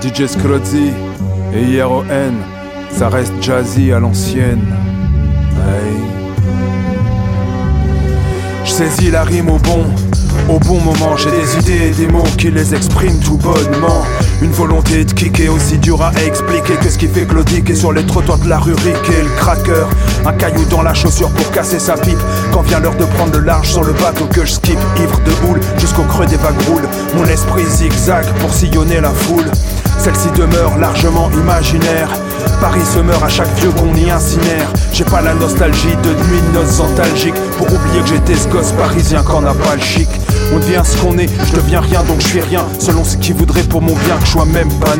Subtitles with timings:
[0.00, 0.92] DJ Scrozzi
[1.52, 2.04] et IRON,
[2.96, 4.64] ça reste jazzy à l'ancienne.
[8.64, 9.86] Je saisis la rime au bon,
[10.48, 11.16] au bon moment.
[11.16, 14.04] J'ai des idées et des mots qui les expriment tout bonnement.
[14.40, 17.92] Une volonté de kicker aussi dure à expliquer que ce qui fait Claudique est sur
[17.92, 19.86] les trottoirs de la rue et le cracker.
[20.26, 22.18] Un caillou dans la chaussure pour casser sa pipe.
[22.52, 25.32] Quand vient l'heure de prendre le large sur le bateau que je skip, ivre de
[25.46, 26.88] houle jusqu'au creux des vagues roulent.
[27.16, 29.50] Mon esprit zigzag pour sillonner la foule.
[29.98, 32.08] Celle-ci demeure largement imaginaire.
[32.60, 34.72] Paris se meurt à chaque vieux qu'on y incinère.
[34.92, 39.42] J'ai pas la nostalgie de nuit antalgiques pour oublier que j'étais ce gosse parisien qu'on
[39.42, 40.08] n'a pas le chic.
[40.52, 42.64] On devient ce qu'on est, je deviens rien donc je suis rien.
[42.78, 44.94] Selon ce qui voudrait pour mon bien que je sois même pas.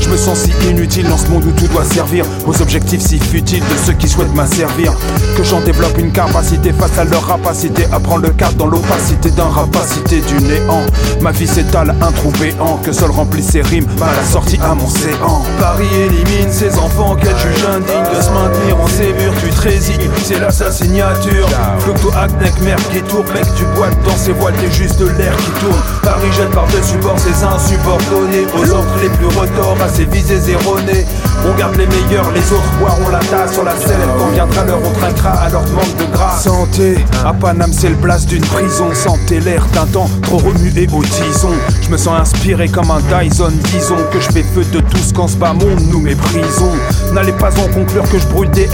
[0.00, 3.18] Je me sens si inutile dans ce monde où tout doit servir aux objectifs si
[3.18, 4.92] futiles de ceux qui souhaitent m'asservir.
[5.36, 7.86] Que j'en développe une capacité face à leur rapacité.
[7.92, 10.82] À prendre le cap dans l'opacité d'un rapacité du néant.
[11.20, 13.86] Ma vie s'étale, un trou béant que seul remplit ses rimes.
[13.98, 15.42] Pas la sortie à mon séant.
[15.58, 18.61] Paris élimine ses enfants qu'elle juge indigne de se maintenir
[19.02, 19.34] ses murs.
[19.40, 21.48] Tu te c'est là sa signature.
[21.80, 25.50] Flucto acnec, merde qui tourne, mec, tu boites dans ses voiles, t'es juste l'air qui
[25.60, 25.80] tourne.
[26.02, 28.46] Paris jette par-dessus bord ses insubordonnés.
[28.54, 31.06] Aux ordres les plus retors, à ses visées erronées.
[31.46, 33.98] On garde les meilleurs, les autres boiront la tasse sur la selle.
[34.18, 36.44] Quand viendra l'heure, on trinquera à leur manque de grâce.
[36.44, 38.94] Santé, à Paname, c'est le place d'une prison.
[38.94, 41.52] Santé, l'air d'un temps trop remué au tison.
[41.82, 43.52] Je me sens inspiré comme un Dyson.
[43.72, 46.72] Disons que je fais feu de tout ce qu'en ce bas monde nous méprisons.
[47.12, 48.68] N'allez pas en conclure que je brûle des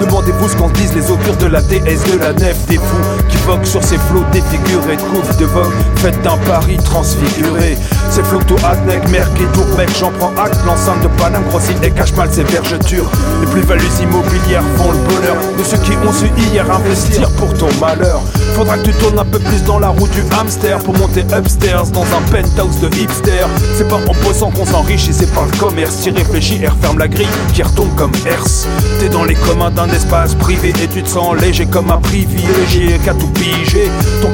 [0.00, 2.56] Demandez-vous ce qu'en disent les auteurs de la DS de la nef.
[2.66, 5.72] Des fous qui voguent sur ces flots défigurés de coups de vogue.
[5.96, 7.76] Faites d'un Paris transfiguré.
[8.10, 9.88] C'est Flocto, Adnec, Merck et Tourmec.
[9.98, 10.58] J'en prends acte.
[10.64, 13.10] L'enceinte de Paname grossit et cache mal ses vergetures.
[13.40, 17.68] Les plus-values immobilières font le bonheur de ceux qui ont su hier investir pour ton
[17.80, 18.20] malheur.
[18.54, 21.86] Faudra que tu tournes un peu plus dans la roue du hamster pour monter upstairs
[21.86, 23.46] dans un penthouse de hipster.
[23.76, 25.96] C'est pas en bossant qu'on s'enrichit, c'est par le commerce.
[25.96, 28.68] Si réfléchis et referme la grille qui retombe comme herse.
[29.00, 33.14] T'es dans les communs d'un espace privé et tu te léger comme un privilégié qu'à
[33.14, 33.88] tout piger.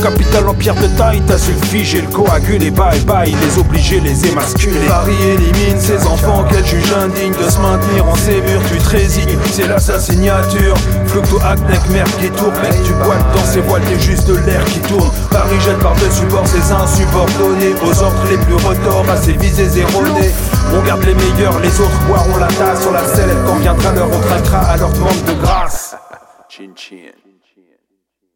[0.07, 4.29] Capital en pierre de taille t'a suffi, j'ai le coagulé, bye bye, les obligés, les
[4.29, 4.87] émasculés.
[4.87, 8.89] Paris élimine ses enfants qu'elle juge indignes de se maintenir en ses murs, tu te
[8.89, 10.77] résignes, c'est là sa signature.
[11.07, 14.65] Flucto acnec, merde qui tourne, mec, tu boites dans ses voiles, t'es juste de l'air
[14.67, 15.11] qui tourne.
[15.33, 20.31] Paris jette par-dessus bord ses insubordonnés, aux ordres les plus retors, à ses visées erronées.
[20.73, 23.35] On garde les meilleurs, les autres boiront la tasse sur la selle.
[23.45, 25.97] Quand viendra l'heure, on traquera à leur demande de grâce.
[26.49, 27.11] Chin chin.